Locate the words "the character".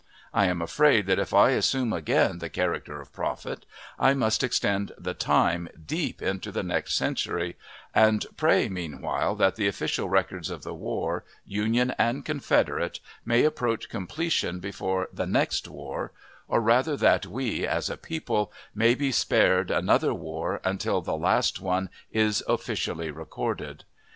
2.39-2.99